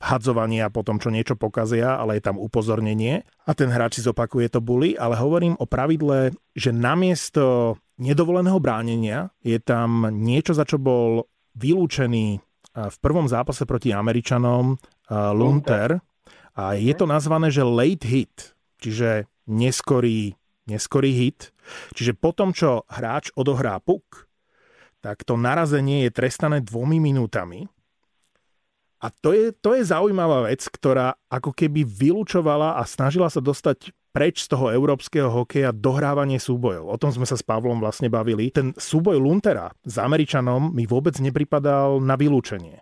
hadzovania 0.00 0.72
po 0.72 0.80
tom, 0.80 0.96
čo 0.96 1.12
niečo 1.12 1.36
pokazia, 1.36 2.00
ale 2.00 2.16
je 2.16 2.32
tam 2.32 2.40
upozornenie. 2.40 3.28
A 3.44 3.52
ten 3.52 3.68
hráč 3.68 4.00
si 4.00 4.02
zopakuje 4.08 4.48
to 4.48 4.64
buli, 4.64 4.96
ale 4.96 5.20
hovorím 5.20 5.60
o 5.60 5.68
pravidle, 5.68 6.32
že 6.56 6.72
namiesto 6.72 7.76
nedovoleného 8.00 8.56
bránenia 8.56 9.28
je 9.44 9.60
tam 9.60 10.08
niečo, 10.08 10.56
za 10.56 10.64
čo 10.64 10.80
bol 10.80 11.28
vylúčený 11.60 12.26
eh, 12.32 12.88
v 12.88 12.96
prvom 13.04 13.28
zápase 13.28 13.68
proti 13.68 13.92
Američanom 13.92 14.72
eh, 14.72 14.80
Lunter. 15.36 16.00
A 16.56 16.72
je 16.72 16.96
to 16.96 17.04
nazvané, 17.04 17.52
že 17.52 17.60
late 17.60 18.08
hit. 18.08 18.56
čiže 18.80 19.28
neskorý, 19.44 20.40
neskorý 20.66 21.14
hit. 21.14 21.54
Čiže 21.94 22.18
po 22.18 22.34
tom, 22.34 22.50
čo 22.50 22.84
hráč 22.90 23.30
odohrá 23.38 23.78
puk, 23.78 24.26
tak 25.00 25.22
to 25.22 25.38
narazenie 25.38 26.06
je 26.06 26.10
trestané 26.10 26.58
dvomi 26.62 26.98
minútami. 26.98 27.70
A 28.96 29.12
to 29.12 29.36
je, 29.36 29.52
to 29.54 29.76
je 29.76 29.86
zaujímavá 29.86 30.48
vec, 30.50 30.66
ktorá 30.66 31.14
ako 31.30 31.52
keby 31.52 31.84
vylúčovala 31.86 32.80
a 32.80 32.82
snažila 32.82 33.30
sa 33.30 33.44
dostať 33.44 33.92
preč 34.10 34.48
z 34.48 34.56
toho 34.56 34.72
európskeho 34.72 35.28
hokeja 35.28 35.76
dohrávanie 35.76 36.40
súbojov. 36.40 36.88
O 36.88 36.96
tom 36.96 37.12
sme 37.12 37.28
sa 37.28 37.36
s 37.36 37.44
Pavlom 37.44 37.76
vlastne 37.76 38.08
bavili. 38.08 38.48
Ten 38.48 38.72
súboj 38.72 39.20
Luntera 39.20 39.68
s 39.84 40.00
Američanom 40.00 40.72
mi 40.72 40.88
vôbec 40.88 41.12
nepripadal 41.20 42.00
na 42.00 42.16
vylúčenie. 42.16 42.80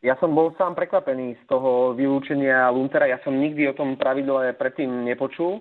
Ja 0.00 0.16
som 0.20 0.32
bol 0.32 0.56
sám 0.56 0.72
prekvapený 0.72 1.36
z 1.36 1.44
toho 1.48 1.92
vylúčenia 1.92 2.72
Luntera. 2.72 3.04
Ja 3.04 3.20
som 3.20 3.36
nikdy 3.36 3.68
o 3.68 3.76
tom 3.76 4.00
pravidle 4.00 4.56
predtým 4.56 5.04
nepočul 5.04 5.60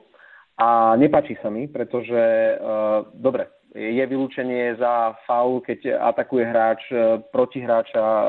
a 0.58 0.94
nepačí 0.96 1.34
sa 1.42 1.50
mi, 1.50 1.66
pretože, 1.66 2.22
uh, 2.62 3.10
dobre, 3.18 3.50
je 3.74 4.06
vylúčenie 4.06 4.78
za 4.78 5.18
faul, 5.26 5.66
keď 5.66 5.98
atakuje 6.14 6.46
hráč 6.46 6.82
uh, 6.94 7.18
protihráča 7.34 8.04
uh, 8.06 8.26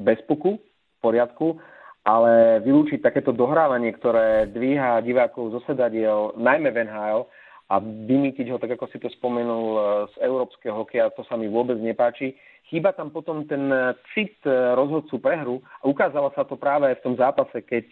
bez 0.00 0.16
puku, 0.24 0.56
v 0.56 0.98
poriadku, 1.04 1.60
ale 2.06 2.64
vylúčiť 2.64 3.04
takéto 3.04 3.34
dohrávanie, 3.34 3.92
ktoré 3.92 4.48
dvíha 4.48 5.04
divákov 5.04 5.52
zo 5.52 5.60
sedadiel, 5.68 6.32
najmä 6.40 6.72
v 6.72 6.88
NHL, 6.88 7.20
a 7.66 7.82
vymýtiť 7.82 8.46
ho, 8.54 8.62
tak 8.62 8.78
ako 8.78 8.86
si 8.94 9.02
to 9.02 9.10
spomenul, 9.10 9.74
z 10.14 10.22
európskeho 10.22 10.86
hokeja, 10.86 11.10
to 11.18 11.26
sa 11.26 11.34
mi 11.34 11.50
vôbec 11.50 11.74
nepáči. 11.82 12.38
Chýba 12.70 12.94
tam 12.94 13.10
potom 13.10 13.42
ten 13.42 13.66
cit 14.14 14.38
rozhodcu 14.46 15.18
prehru 15.18 15.58
a 15.82 15.90
ukázalo 15.90 16.30
sa 16.38 16.46
to 16.46 16.54
práve 16.54 16.94
v 16.94 17.02
tom 17.02 17.18
zápase, 17.18 17.58
keď 17.66 17.90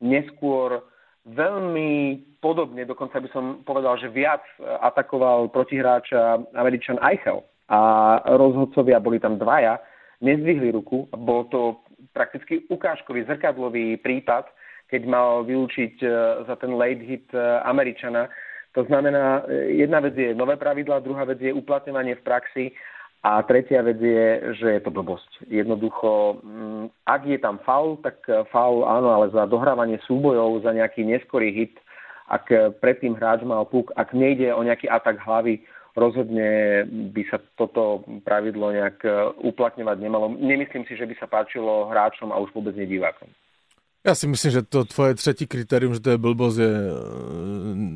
neskôr 0.00 0.80
veľmi 1.28 2.24
podobne, 2.56 2.88
dokonca 2.88 3.20
by 3.20 3.28
som 3.36 3.60
povedal, 3.68 4.00
že 4.00 4.08
viac 4.08 4.40
atakoval 4.80 5.52
protihráča 5.52 6.40
Američan 6.56 6.96
Eichel 7.04 7.44
a 7.68 8.16
rozhodcovia 8.32 8.96
boli 8.96 9.20
tam 9.20 9.36
dvaja, 9.36 9.76
nezdvihli 10.24 10.72
ruku. 10.72 11.04
Bol 11.12 11.52
to 11.52 11.84
prakticky 12.16 12.64
ukážkový, 12.72 13.28
zrkadlový 13.28 14.00
prípad, 14.00 14.48
keď 14.88 15.02
mal 15.04 15.44
vylúčiť 15.44 16.00
e, 16.00 16.08
za 16.48 16.56
ten 16.56 16.72
late 16.72 17.04
hit 17.04 17.28
e, 17.36 17.40
Američana. 17.68 18.32
To 18.72 18.88
znamená, 18.88 19.44
e, 19.44 19.76
jedna 19.84 20.00
vec 20.00 20.16
je 20.16 20.32
nové 20.32 20.56
pravidla, 20.56 21.04
druhá 21.04 21.28
vec 21.28 21.36
je 21.44 21.52
uplatňovanie 21.52 22.16
v 22.16 22.24
praxi 22.24 22.64
a 23.20 23.44
tretia 23.44 23.84
vec 23.84 24.00
je, 24.00 24.54
že 24.56 24.68
je 24.78 24.80
to 24.80 24.94
blbosť. 24.94 25.50
Jednoducho, 25.50 26.40
mm, 26.40 27.04
ak 27.04 27.22
je 27.28 27.38
tam 27.42 27.60
faul, 27.66 28.00
tak 28.00 28.22
faul 28.48 28.86
áno, 28.88 29.12
ale 29.12 29.34
za 29.34 29.44
dohrávanie 29.44 30.00
súbojov, 30.08 30.64
za 30.64 30.72
nejaký 30.72 31.04
neskorý 31.04 31.52
hit, 31.52 31.76
ak 32.26 32.78
predtým 32.82 33.14
hráč 33.14 33.46
mal 33.46 33.66
puk, 33.66 33.94
ak 33.94 34.10
nejde 34.10 34.50
o 34.50 34.62
nejaký 34.62 34.90
atak 34.90 35.22
hlavy, 35.22 35.62
rozhodne 35.96 36.84
by 37.16 37.22
sa 37.30 37.40
toto 37.56 38.04
pravidlo 38.26 38.68
nejak 38.74 39.00
uplatňovať 39.40 39.96
nemalo. 39.96 40.28
Nemyslím 40.36 40.84
si, 40.84 40.98
že 40.98 41.08
by 41.08 41.14
sa 41.16 41.30
páčilo 41.30 41.88
hráčom 41.88 42.34
a 42.34 42.40
už 42.42 42.52
vôbec 42.52 42.76
nedivákom. 42.76 43.30
Já 44.06 44.14
si 44.14 44.26
myslím, 44.26 44.52
že 44.52 44.62
to 44.62 44.84
tvoje 44.84 45.14
třetí 45.14 45.46
kritérium, 45.46 45.94
že 45.94 46.00
to 46.00 46.10
je 46.10 46.18
blbost, 46.18 46.56
je 46.56 46.70
e, 46.70 46.92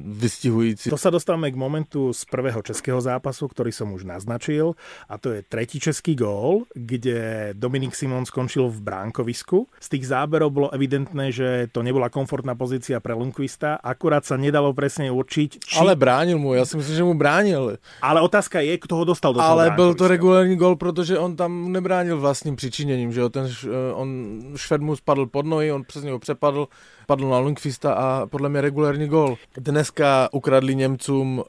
vystihující. 0.06 0.90
To 0.90 0.98
sa 0.98 1.14
dostávame 1.14 1.54
k 1.54 1.56
momentu 1.56 2.10
z 2.10 2.26
prvého 2.26 2.58
českého 2.66 2.98
zápasu, 2.98 3.46
ktorý 3.46 3.70
som 3.70 3.94
už 3.94 4.02
naznačil 4.02 4.74
a 5.06 5.22
to 5.22 5.30
je 5.30 5.46
tretí 5.46 5.78
český 5.78 6.18
gól, 6.18 6.66
kde 6.74 7.50
Dominik 7.54 7.94
Simon 7.94 8.26
skončil 8.26 8.66
v 8.66 8.82
bránkovisku. 8.82 9.70
Z 9.78 9.88
tých 9.94 10.10
záberov 10.10 10.50
bolo 10.50 10.68
evidentné, 10.74 11.30
že 11.30 11.70
to 11.70 11.86
nebola 11.86 12.10
komfortná 12.10 12.58
pozícia 12.58 12.98
pre 12.98 13.14
Lundqvista, 13.14 13.78
akurát 13.78 14.26
sa 14.26 14.34
nedalo 14.34 14.74
presne 14.74 15.14
určiť. 15.14 15.62
Či... 15.62 15.78
Ale 15.78 15.94
bránil 15.94 16.42
mu, 16.42 16.58
ja 16.58 16.66
si 16.66 16.74
myslím, 16.74 16.94
že 16.98 17.06
mu 17.06 17.14
bránil. 17.14 17.78
Ale 18.02 18.18
otázka 18.18 18.58
je, 18.58 18.74
kto 18.82 18.98
ho 18.98 19.04
dostal 19.06 19.30
do 19.30 19.38
toho 19.38 19.46
Ale 19.46 19.70
byl 19.78 19.94
to 19.94 20.10
regulárny 20.10 20.58
gól, 20.58 20.74
protože 20.74 21.14
on 21.18 21.38
tam 21.38 21.72
nebránil 21.72 22.18
vlastným 22.18 22.58
přičiněním, 22.58 23.14
že 23.14 23.22
ten 23.30 23.46
on 23.94 24.40
Šved 24.56 24.82
mu 24.82 24.96
spadl 24.96 25.26
pod 25.26 25.46
nohy, 25.46 25.72
on 25.72 25.84
přes 25.86 25.99
něho 26.04 26.18
přepadl, 26.18 26.68
padl 27.06 27.28
na 27.28 27.38
Lundqvista 27.38 27.92
a 27.92 28.26
podle 28.26 28.48
mě 28.48 28.60
regulární 28.60 29.08
gól. 29.08 29.36
Dneska 29.56 30.28
ukradli 30.32 30.74
Němcům 30.74 31.38
uh, 31.38 31.44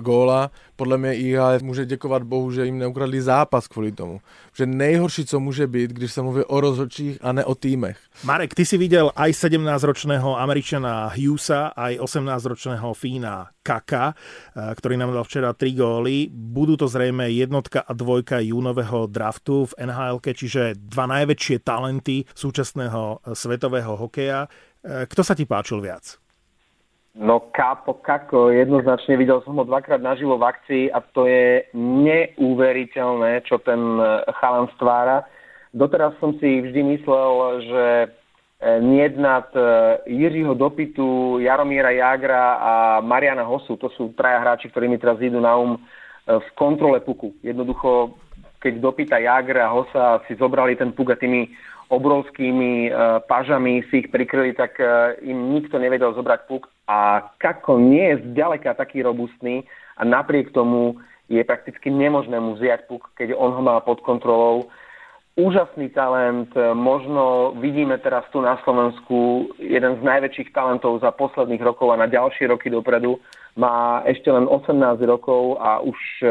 góla, 0.00 0.50
podle 0.76 0.98
mě 0.98 1.14
IHF 1.14 1.62
může 1.62 1.86
děkovat 1.86 2.22
Bohu, 2.22 2.52
že 2.52 2.66
jim 2.66 2.78
neukradli 2.78 3.22
zápas 3.22 3.68
kvůli 3.68 3.92
tomu. 3.92 4.20
Že 4.56 4.66
nejhorší, 4.66 5.24
co 5.24 5.40
může 5.40 5.66
být, 5.66 5.90
když 5.90 6.12
se 6.12 6.22
mluví 6.22 6.44
o 6.44 6.60
rozhodčích 6.60 7.18
a 7.22 7.32
ne 7.32 7.44
o 7.44 7.54
týmech. 7.54 7.98
Marek, 8.24 8.54
ty 8.54 8.66
si 8.66 8.78
viděl 8.78 9.10
aj 9.16 9.30
17-ročného 9.30 10.40
Američana 10.40 11.12
Hughesa, 11.16 11.66
aj 11.66 11.98
18-ročného 11.98 12.94
Fína 12.94 13.48
Kaka, 13.66 14.14
eh, 14.14 14.74
ktorý 14.78 14.94
nám 14.96 15.10
dal 15.12 15.24
včera 15.26 15.52
3 15.52 15.74
góly. 15.74 16.30
Budú 16.30 16.78
to 16.78 16.86
zrejme 16.86 17.26
jednotka 17.34 17.82
a 17.82 17.92
dvojka 17.92 18.38
júnového 18.38 19.10
draftu 19.10 19.66
v 19.66 19.72
nhl 19.90 20.22
čiže 20.22 20.78
dva 20.78 21.10
najväčšie 21.10 21.66
talenty 21.66 22.22
súčasného 22.30 23.26
eh, 23.26 23.34
svetového 23.34 23.98
hokeja. 23.98 24.46
Eh, 24.46 25.04
kto 25.10 25.20
sa 25.26 25.34
ti 25.34 25.42
páčil 25.44 25.82
viac? 25.82 26.25
No 27.16 27.48
Kápo 27.48 27.96
Kako, 28.04 28.52
jednoznačne 28.52 29.16
videl 29.16 29.40
som 29.40 29.56
ho 29.56 29.64
dvakrát 29.64 30.04
naživo 30.04 30.36
v 30.36 30.52
akcii 30.52 30.84
a 30.92 31.00
to 31.00 31.24
je 31.24 31.64
neuveriteľné, 31.72 33.40
čo 33.48 33.56
ten 33.64 33.80
chalan 34.36 34.68
stvára. 34.76 35.24
Doteraz 35.72 36.12
som 36.20 36.36
si 36.36 36.60
vždy 36.60 36.80
myslel, 36.96 37.30
že 37.64 37.84
nie 38.84 39.08
nad 39.16 39.48
Jiřího 40.04 40.52
Dopitu, 40.52 41.40
Jaromíra 41.40 41.92
Jagra 41.96 42.60
a 42.60 42.72
Mariana 43.00 43.48
Hosu, 43.48 43.80
to 43.80 43.88
sú 43.96 44.12
traja 44.12 44.40
hráči, 44.44 44.68
ktorí 44.68 44.84
mi 44.84 45.00
teraz 45.00 45.16
idú 45.16 45.40
na 45.40 45.56
um 45.56 45.80
v 46.26 46.48
kontrole 46.58 47.00
puku. 47.00 47.32
Jednoducho, 47.40 48.18
keď 48.60 48.72
Dopita 48.82 49.16
Jagra 49.16 49.70
a 49.70 49.72
Hosa 49.72 50.04
si 50.26 50.34
zobrali 50.34 50.74
ten 50.74 50.90
puk 50.92 51.14
a 51.14 51.16
tými 51.16 51.48
obrovskými 51.88 52.90
uh, 52.90 53.22
pažami 53.24 53.86
si 53.88 54.04
ich 54.04 54.08
prikryli, 54.10 54.52
tak 54.54 54.78
uh, 54.78 55.14
im 55.22 55.54
nikto 55.54 55.78
nevedel 55.78 56.14
zobrať 56.14 56.40
puk. 56.50 56.66
A 56.86 57.22
Kako 57.38 57.78
nie 57.78 58.14
je 58.14 58.22
zďaleka 58.30 58.74
taký 58.74 59.02
robustný 59.02 59.66
a 59.98 60.02
napriek 60.02 60.50
tomu 60.50 60.98
je 61.26 61.42
prakticky 61.42 61.90
nemožné 61.90 62.38
mu 62.38 62.54
vziať 62.54 62.86
puk, 62.86 63.10
keď 63.18 63.34
on 63.34 63.50
ho 63.54 63.62
má 63.62 63.82
pod 63.82 63.98
kontrolou. 64.06 64.70
Úžasný 65.36 65.92
talent, 65.92 66.48
možno 66.72 67.52
vidíme 67.60 68.00
teraz 68.00 68.24
tu 68.32 68.40
na 68.40 68.56
Slovensku 68.64 69.50
jeden 69.60 70.00
z 70.00 70.02
najväčších 70.06 70.54
talentov 70.56 71.04
za 71.04 71.12
posledných 71.12 71.60
rokov 71.60 71.92
a 71.92 72.00
na 72.00 72.08
ďalšie 72.08 72.48
roky 72.48 72.72
dopredu 72.72 73.20
má 73.56 74.04
ešte 74.04 74.28
len 74.28 74.44
18 74.44 75.00
rokov 75.08 75.56
a 75.56 75.80
už 75.80 75.96
e, 76.20 76.28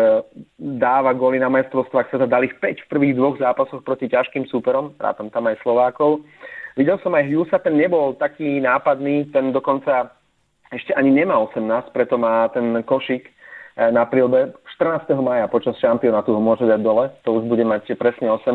dáva 0.78 1.10
góly 1.18 1.42
na 1.42 1.50
majstrovstvách 1.50 2.14
sa 2.14 2.30
dali 2.30 2.54
5 2.54 2.86
v 2.86 2.90
prvých 2.90 3.18
dvoch 3.18 3.36
zápasoch 3.42 3.82
proti 3.82 4.06
ťažkým 4.06 4.46
súperom, 4.46 4.94
rátam 5.02 5.34
tam 5.34 5.50
aj 5.50 5.58
Slovákov. 5.66 6.22
Videl 6.78 7.02
som 7.02 7.18
aj 7.18 7.26
Hughesa, 7.26 7.58
ten 7.66 7.82
nebol 7.82 8.14
taký 8.22 8.62
nápadný, 8.62 9.34
ten 9.34 9.50
dokonca 9.50 10.14
ešte 10.70 10.94
ani 10.94 11.10
nemá 11.10 11.42
18, 11.50 11.90
preto 11.98 12.22
má 12.22 12.46
ten 12.54 12.86
košik 12.86 13.26
e, 13.26 13.32
na 13.90 14.06
prílbe. 14.06 14.54
14. 14.78 15.10
maja 15.18 15.50
počas 15.50 15.74
šampionátu 15.82 16.30
ho 16.30 16.42
môže 16.44 16.70
dať 16.70 16.78
dole, 16.78 17.10
to 17.26 17.42
už 17.42 17.50
bude 17.50 17.66
mať 17.66 17.90
presne 17.98 18.30
18. 18.30 18.54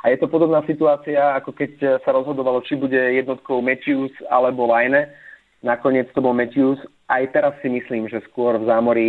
A 0.00 0.04
je 0.08 0.16
to 0.16 0.32
podobná 0.32 0.64
situácia, 0.64 1.36
ako 1.36 1.52
keď 1.52 2.00
sa 2.08 2.16
rozhodovalo, 2.16 2.64
či 2.64 2.72
bude 2.72 2.96
jednotkou 2.96 3.60
Matthews 3.60 4.16
alebo 4.32 4.64
Line. 4.64 5.12
Nakoniec 5.60 6.08
to 6.14 6.22
bol 6.22 6.32
Matthews 6.32 6.78
aj 7.08 7.22
teraz 7.32 7.56
si 7.64 7.68
myslím, 7.72 8.06
že 8.08 8.24
skôr 8.28 8.60
v 8.60 8.68
zámorí 8.68 9.08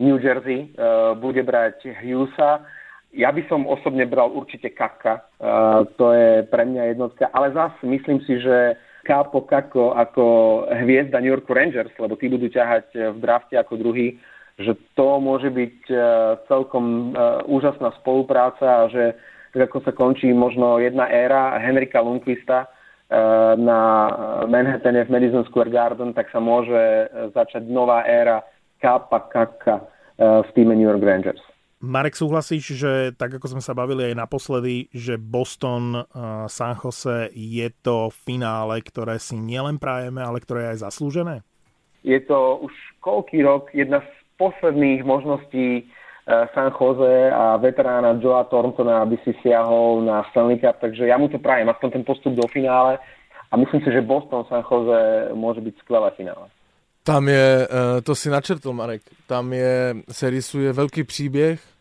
New 0.00 0.18
Jersey 0.18 0.72
uh, 0.74 1.14
bude 1.14 1.44
brať 1.44 1.86
Hughesa. 2.02 2.64
Ja 3.14 3.30
by 3.30 3.46
som 3.46 3.68
osobne 3.68 4.10
bral 4.10 4.32
určite 4.34 4.74
Kaka, 4.74 5.22
uh, 5.22 5.86
to 5.94 6.10
je 6.10 6.42
pre 6.50 6.66
mňa 6.66 6.96
jednotka, 6.96 7.30
ale 7.30 7.54
zase 7.54 7.78
myslím 7.86 8.18
si, 8.26 8.42
že 8.42 8.74
Kápo 9.04 9.44
Kako 9.44 9.94
ako 9.94 10.24
hviezda 10.82 11.20
New 11.20 11.30
York 11.30 11.46
Rangers, 11.46 11.92
lebo 12.00 12.16
tí 12.16 12.26
budú 12.32 12.48
ťahať 12.48 13.12
v 13.12 13.18
drafte 13.20 13.54
ako 13.60 13.76
druhý, 13.76 14.16
že 14.56 14.72
to 14.96 15.20
môže 15.20 15.52
byť 15.52 15.92
celkom 16.48 17.12
úžasná 17.44 17.92
spolupráca 18.00 18.64
a 18.64 18.88
že 18.88 19.12
tak 19.52 19.68
ako 19.68 19.78
sa 19.84 19.92
končí 19.92 20.32
možno 20.32 20.80
jedna 20.80 21.04
éra 21.12 21.60
Henrika 21.60 22.00
Lundqvista, 22.00 22.64
Eh, 22.64 22.73
na 23.60 23.80
Manhattane 24.48 25.04
v 25.04 25.12
Madison 25.12 25.44
Square 25.44 25.70
Garden, 25.70 26.16
tak 26.16 26.32
sa 26.32 26.40
môže 26.40 26.72
eh, 26.72 27.08
začať 27.36 27.68
nová 27.68 28.02
éra 28.08 28.40
Kappa 28.80 29.28
Kaka 29.28 29.76
eh, 29.80 30.42
v 30.42 30.48
týme 30.56 30.72
New 30.72 30.88
York 30.88 31.04
Rangers. 31.04 31.40
Marek, 31.84 32.16
súhlasíš, 32.16 32.80
že 32.80 33.12
tak 33.12 33.36
ako 33.36 33.56
sme 33.56 33.62
sa 33.62 33.76
bavili 33.76 34.08
aj 34.08 34.16
naposledy, 34.16 34.88
že 34.88 35.20
Boston 35.20 36.00
San 36.48 36.80
Jose 36.80 37.28
je 37.36 37.68
to 37.84 38.08
finále, 38.24 38.80
ktoré 38.80 39.20
si 39.20 39.36
nielen 39.36 39.76
prajeme, 39.76 40.24
ale 40.24 40.40
ktoré 40.40 40.64
je 40.64 40.70
aj 40.72 40.80
zaslúžené? 40.88 41.36
Je 42.00 42.16
to 42.24 42.64
už 42.64 42.72
koľký 43.04 43.44
rok 43.44 43.68
jedna 43.76 44.00
z 44.00 44.08
posledných 44.40 45.04
možností 45.04 45.84
Eh, 45.84 45.88
San 46.24 46.72
Jose 46.72 47.30
a 47.32 47.56
veterána 47.56 48.16
Joa 48.16 48.44
Thorntona, 48.48 49.04
aby 49.04 49.20
si 49.24 49.36
siahol 49.44 50.00
na 50.08 50.24
Stanley 50.32 50.56
Cup, 50.56 50.80
takže 50.80 51.04
ja 51.04 51.20
mu 51.20 51.28
to 51.28 51.36
prajem, 51.36 51.68
aspoň 51.68 52.00
ten 52.00 52.04
postup 52.04 52.32
do 52.32 52.48
finále 52.48 52.96
a 53.52 53.54
myslím 53.56 53.84
si, 53.84 53.92
že 53.92 54.00
Boston 54.00 54.48
San 54.48 54.64
Jose 54.64 55.28
môže 55.36 55.60
byť 55.60 55.74
skvelé 55.84 56.08
finále. 56.16 56.48
Tam 57.04 57.28
je, 57.28 57.68
eh, 57.68 58.00
to 58.00 58.16
si 58.16 58.32
načrtl 58.32 58.72
Marek, 58.72 59.04
tam 59.28 59.52
je, 59.52 60.00
se 60.08 60.30
rysuje 60.30 60.72
velký 60.72 61.04
příběh 61.04 61.73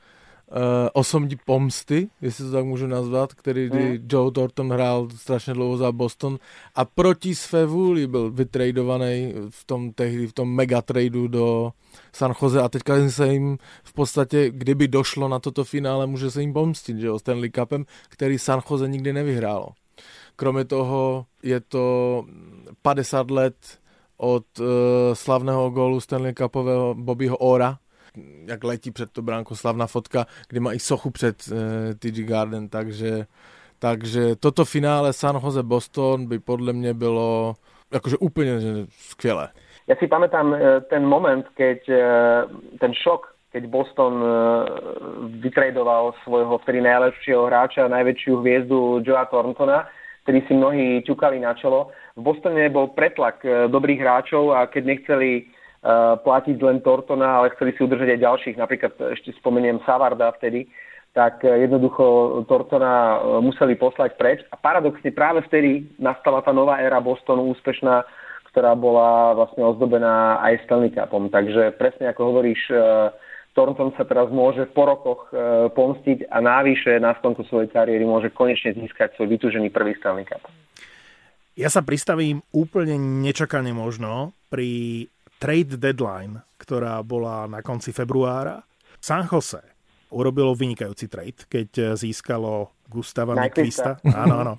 osobní 0.93 1.35
pomsty, 1.45 2.09
jestli 2.21 2.45
to 2.45 2.51
tak 2.51 2.65
můžu 2.65 2.87
nazvat, 2.87 3.33
který 3.33 3.69
kdy 3.69 3.89
hmm. 3.89 4.07
Joe 4.11 4.31
Thornton 4.31 4.73
hrál 4.73 5.07
strašně 5.15 5.53
dlouho 5.53 5.77
za 5.77 5.91
Boston 5.91 6.39
a 6.75 6.85
proti 6.85 7.35
své 7.35 7.65
vůli 7.65 8.07
byl 8.07 8.31
vytradovaný 8.31 9.33
v 9.49 9.65
tom 9.65 9.93
tehdy, 9.93 10.27
v 10.27 10.33
tom 10.33 10.55
megatradu 10.55 11.27
do 11.27 11.71
San 12.13 12.33
Jose 12.41 12.61
a 12.61 12.69
teďka 12.69 13.09
se 13.09 13.33
jim 13.33 13.57
v 13.83 13.93
podstatě, 13.93 14.49
kdyby 14.49 14.87
došlo 14.87 15.27
na 15.27 15.39
toto 15.39 15.63
finále, 15.63 16.07
může 16.07 16.31
se 16.31 16.41
jim 16.41 16.53
pomstit, 16.53 16.97
že 16.97 17.07
jo, 17.07 17.19
Stanley 17.19 17.51
Cupem, 17.51 17.85
který 18.09 18.39
San 18.39 18.61
Jose 18.69 18.87
nikdy 18.87 19.13
nevyhrálo. 19.13 19.67
Kromě 20.35 20.65
toho 20.65 21.25
je 21.43 21.59
to 21.59 22.25
50 22.81 23.31
let 23.31 23.55
od 24.17 24.45
uh, 24.59 24.65
slavného 25.13 25.69
gólu 25.69 25.99
Stanley 25.99 26.33
Cupového 26.33 26.95
Bobbyho 26.95 27.37
Ora, 27.37 27.77
jak 28.45 28.63
letí 28.63 28.91
před 28.91 29.11
to 29.11 29.21
bránko, 29.21 29.55
slavná 29.55 29.87
fotka, 29.87 30.25
kdy 30.49 30.59
má 30.59 30.73
i 30.73 30.79
sochu 30.79 31.11
před 31.11 31.35
uh, 31.51 31.57
eh, 31.57 31.93
TG 31.95 32.27
Garden, 32.29 32.69
takže, 32.69 33.25
takže 33.79 34.35
toto 34.35 34.65
finále 34.65 35.13
San 35.13 35.35
Jose 35.35 35.63
Boston 35.63 36.27
by 36.27 36.39
podle 36.39 36.73
mě 36.73 36.93
bylo 36.93 37.53
jakože 37.93 38.17
úplně 38.17 38.59
skvělé. 38.89 39.49
Ja 39.87 39.99
si 39.99 40.07
pamätám 40.07 40.55
eh, 40.55 40.81
ten 40.87 41.03
moment, 41.05 41.43
keď 41.59 41.79
ten 42.79 42.93
šok, 42.95 43.35
keď 43.51 43.67
Boston 43.67 44.23
vytradoval 45.43 46.15
svojho 46.23 46.57
vtedy 46.57 46.81
najlepšieho 46.81 47.45
hráča, 47.45 47.91
najväčšiu 47.91 48.41
hviezdu 48.41 49.03
Joea 49.05 49.27
Thorntona, 49.27 49.85
ktorý 50.23 50.39
si 50.47 50.53
mnohí 50.55 50.87
ťukali 51.03 51.37
na 51.43 51.53
čelo. 51.53 51.91
V 52.15 52.21
Bostone 52.23 52.71
bol 52.71 52.95
pretlak 52.95 53.43
dobrých 53.69 53.99
hráčov 54.01 54.55
a 54.55 54.65
keď 54.71 54.83
nechceli 54.85 55.29
Eh, 55.43 55.52
platiť 56.23 56.57
len 56.63 56.79
Tortona, 56.79 57.43
ale 57.43 57.51
chceli 57.59 57.75
si 57.75 57.83
udržať 57.83 58.15
aj 58.15 58.23
ďalších. 58.23 58.55
Napríklad 58.55 58.93
ešte 59.19 59.35
spomeniem 59.35 59.83
Savarda 59.83 60.31
vtedy, 60.39 60.71
tak 61.11 61.45
eh, 61.45 61.67
jednoducho 61.67 62.43
Tortona 62.49 62.93
eh, 62.93 63.19
museli 63.39 63.75
poslať 63.75 64.17
preč. 64.17 64.39
A 64.49 64.55
paradoxne 64.55 65.11
práve 65.11 65.45
vtedy 65.45 65.91
nastala 65.99 66.41
tá 66.41 66.55
nová 66.55 66.81
éra 66.81 67.03
Bostonu 67.03 67.51
úspešná, 67.53 68.03
ktorá 68.51 68.73
bola 68.79 69.35
vlastne 69.37 69.65
ozdobená 69.65 70.39
aj 70.39 70.65
Stanley 70.65 70.93
Cupom. 70.93 71.27
Takže 71.33 71.73
presne 71.73 72.13
ako 72.13 72.21
hovoríš, 72.29 72.61
Thornton 73.57 73.97
sa 73.97 74.05
teraz 74.05 74.29
môže 74.29 74.69
po 74.69 74.85
rokoch 74.85 75.33
pomstiť 75.73 76.29
a 76.29 76.37
návyše 76.37 77.01
na 77.01 77.17
skonku 77.17 77.49
svojej 77.49 77.73
kariéry 77.73 78.05
môže 78.05 78.29
konečne 78.29 78.77
získať 78.77 79.17
svoj 79.17 79.33
vytúžený 79.33 79.73
prvý 79.73 79.97
Stanley 79.97 80.29
Cup. 80.29 80.45
Ja 81.57 81.73
sa 81.73 81.81
pristavím 81.81 82.45
úplne 82.53 82.97
nečakane 83.25 83.73
možno 83.73 84.37
pri 84.53 85.09
trade 85.43 85.75
deadline, 85.75 86.39
ktorá 86.55 87.03
bola 87.03 87.43
na 87.51 87.59
konci 87.59 87.91
februára, 87.91 88.63
San 89.03 89.27
Jose 89.27 89.59
urobilo 90.13 90.53
vynikajúci 90.53 91.09
trade, 91.09 91.43
keď 91.49 91.97
získalo 91.97 92.71
Gustava 92.87 93.33
Nyquista. 93.33 93.97
Áno, 94.23 94.45
áno. 94.45 94.53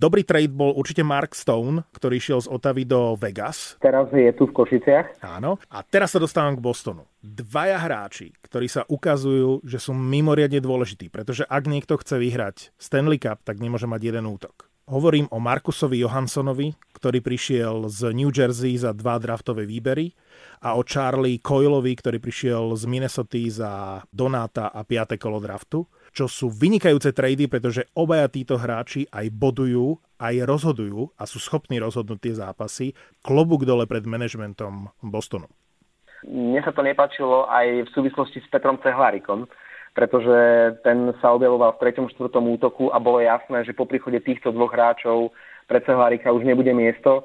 Dobrý 0.00 0.24
trade 0.24 0.48
bol 0.48 0.72
určite 0.72 1.04
Mark 1.04 1.36
Stone, 1.36 1.84
ktorý 1.92 2.16
šiel 2.16 2.40
z 2.40 2.48
Otavy 2.48 2.88
do 2.88 3.12
Vegas. 3.20 3.76
Teraz 3.84 4.08
je 4.08 4.32
tu 4.32 4.48
v 4.48 4.56
Košiciach. 4.56 5.20
Áno. 5.20 5.60
A 5.68 5.84
teraz 5.84 6.16
sa 6.16 6.18
dostávam 6.22 6.56
k 6.56 6.64
Bostonu. 6.64 7.04
Dvaja 7.20 7.76
hráči, 7.76 8.32
ktorí 8.40 8.72
sa 8.72 8.88
ukazujú, 8.88 9.60
že 9.68 9.76
sú 9.76 9.92
mimoriadne 9.92 10.64
dôležití, 10.64 11.12
pretože 11.12 11.44
ak 11.44 11.68
niekto 11.68 12.00
chce 12.00 12.16
vyhrať 12.16 12.56
Stanley 12.80 13.20
Cup, 13.20 13.44
tak 13.44 13.60
nemôže 13.60 13.84
mať 13.84 14.00
jeden 14.00 14.24
útok. 14.24 14.72
Hovorím 14.84 15.32
o 15.32 15.40
Markusovi 15.40 16.04
Johanssonovi, 16.04 16.76
ktorý 16.92 17.24
prišiel 17.24 17.88
z 17.88 18.12
New 18.12 18.28
Jersey 18.28 18.76
za 18.76 18.92
dva 18.92 19.16
draftové 19.16 19.64
výbery 19.64 20.12
a 20.60 20.76
o 20.76 20.84
Charlie 20.84 21.40
Coyleovi, 21.40 21.96
ktorý 21.96 22.20
prišiel 22.20 22.76
z 22.76 22.84
Minnesota 22.84 23.40
za 23.48 23.72
Donáta 24.12 24.68
a 24.68 24.84
5. 24.84 25.16
kolo 25.16 25.40
draftu, 25.40 25.88
čo 26.12 26.28
sú 26.28 26.52
vynikajúce 26.52 27.16
trady, 27.16 27.48
pretože 27.48 27.88
obaja 27.96 28.28
títo 28.28 28.60
hráči 28.60 29.08
aj 29.08 29.32
bodujú, 29.32 29.96
aj 30.20 30.44
rozhodujú 30.44 31.16
a 31.16 31.24
sú 31.24 31.40
schopní 31.40 31.80
rozhodnúť 31.80 32.20
tie 32.20 32.34
zápasy. 32.36 32.92
Klobúk 33.24 33.64
dole 33.64 33.88
pred 33.88 34.04
manažmentom 34.04 34.92
Bostonu. 35.00 35.48
Mne 36.28 36.60
sa 36.60 36.76
to 36.76 36.84
nepáčilo 36.84 37.48
aj 37.48 37.88
v 37.88 37.92
súvislosti 37.96 38.44
s 38.44 38.48
Petrom 38.52 38.76
Cehlárikom, 38.84 39.48
pretože 39.94 40.38
ten 40.82 41.14
sa 41.22 41.30
objavoval 41.30 41.78
v 41.78 41.94
3. 41.94 42.10
4. 42.10 42.28
útoku 42.34 42.90
a 42.90 42.98
bolo 42.98 43.22
jasné, 43.22 43.62
že 43.62 43.72
po 43.72 43.86
príchode 43.86 44.18
týchto 44.18 44.50
dvoch 44.50 44.74
hráčov 44.74 45.30
pre 45.70 45.78
Cehlarika 45.86 46.34
už 46.34 46.42
nebude 46.42 46.74
miesto. 46.74 47.24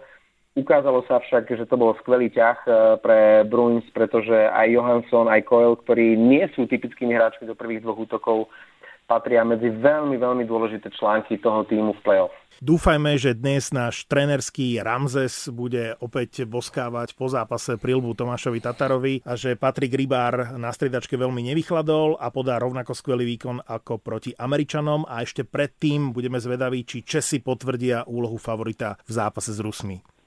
Ukázalo 0.54 1.06
sa 1.10 1.18
však, 1.22 1.50
že 1.50 1.66
to 1.66 1.76
bol 1.78 1.98
skvelý 2.02 2.30
ťah 2.30 2.58
eh, 2.66 2.74
pre 3.02 3.20
Bruins, 3.50 3.86
pretože 3.90 4.34
aj 4.34 4.70
Johansson, 4.70 5.26
aj 5.28 5.46
Coyle, 5.50 5.82
ktorí 5.82 6.14
nie 6.14 6.46
sú 6.54 6.70
typickými 6.70 7.18
hráčmi 7.18 7.50
do 7.50 7.58
prvých 7.58 7.82
dvoch 7.82 8.06
útokov, 8.06 8.54
patria 9.10 9.42
medzi 9.42 9.74
veľmi, 9.74 10.22
veľmi 10.22 10.46
dôležité 10.46 10.94
články 10.94 11.42
toho 11.42 11.66
týmu 11.66 11.98
v 11.98 12.02
play-off. 12.06 12.36
Dúfajme, 12.60 13.16
že 13.16 13.40
dnes 13.40 13.72
náš 13.72 14.04
trenerský 14.06 14.84
Ramzes 14.84 15.48
bude 15.48 15.96
opäť 16.04 16.44
boskávať 16.44 17.16
po 17.16 17.32
zápase 17.32 17.80
prilbu 17.80 18.14
Tomášovi 18.20 18.60
Tatarovi 18.60 19.16
a 19.24 19.40
že 19.40 19.56
Patrik 19.56 19.96
Rybár 19.96 20.60
na 20.60 20.68
striedačke 20.70 21.16
veľmi 21.16 21.40
nevychladol 21.40 22.20
a 22.20 22.28
podá 22.30 22.60
rovnako 22.60 22.92
skvelý 22.92 23.24
výkon 23.34 23.64
ako 23.64 24.04
proti 24.04 24.36
Američanom 24.36 25.08
a 25.08 25.24
ešte 25.24 25.48
predtým 25.48 26.12
budeme 26.12 26.36
zvedaví, 26.36 26.84
či 26.84 27.08
Česi 27.08 27.40
potvrdia 27.40 28.04
úlohu 28.12 28.36
favorita 28.36 29.00
v 29.08 29.12
zápase 29.16 29.56
s 29.56 29.64
Rusmi. 29.64 30.19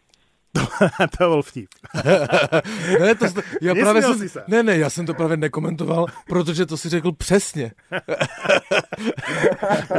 To, 0.53 0.61
to 1.17 1.23
bol 1.25 1.43
vtip. 1.43 1.73
ne, 3.01 3.13
to, 3.17 3.25
ja 3.65 3.73
práve 3.73 4.05
som, 4.05 4.17
sa. 4.29 4.45
Ne, 4.53 4.61
ne, 4.61 4.77
ja 4.77 4.93
som 4.93 5.09
to 5.09 5.17
práve 5.17 5.41
nekomentoval, 5.41 6.13
protože 6.29 6.69
to 6.69 6.77
si 6.77 6.89
řekl 6.89 7.13
přesně. 7.13 7.73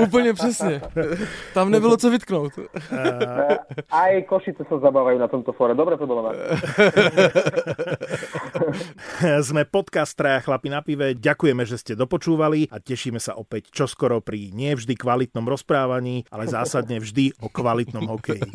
Úplne 0.04 0.34
přesně. 0.34 0.82
Tam 1.54 1.72
nebylo 1.72 1.98
co 1.98 2.10
vytknout. 2.10 2.54
Aj 3.90 4.14
Košice 4.30 4.64
sa 4.70 4.78
zabávajú 4.78 5.18
na 5.18 5.28
tomto 5.28 5.54
fóre. 5.54 5.74
Dobre 5.74 5.98
to 5.98 6.06
bolo. 6.06 6.30
Sme 9.42 9.66
podcast 9.66 10.14
Traja 10.14 10.46
chlapi 10.46 10.70
na 10.70 10.86
pive. 10.86 11.18
Ďakujeme, 11.18 11.66
že 11.66 11.82
ste 11.82 11.98
dopočúvali 11.98 12.70
a 12.70 12.78
tešíme 12.78 13.18
sa 13.18 13.34
opäť 13.38 13.74
čoskoro 13.74 14.22
pri 14.22 14.54
nie 14.54 14.78
vždy 14.78 14.94
kvalitnom 14.94 15.50
rozprávaní, 15.50 16.30
ale 16.30 16.46
zásadne 16.46 17.02
vždy 17.02 17.34
o 17.42 17.50
kvalitnom 17.50 18.06
hokeji. 18.06 18.46